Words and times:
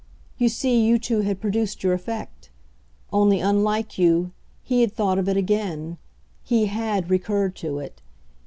You 0.39 0.49
see 0.49 0.83
you 0.83 0.97
too 0.97 1.19
had 1.21 1.39
produced 1.39 1.83
your 1.83 1.93
effect; 1.93 2.49
only, 3.13 3.39
unlike 3.39 3.99
you, 3.99 4.31
he 4.63 4.81
had 4.81 4.91
thought 4.91 5.19
of 5.19 5.29
it 5.29 5.37
again 5.37 5.99
he 6.41 6.65
HAD 6.65 7.11
recurred 7.11 7.55
to 7.57 7.77
it. 7.77 8.01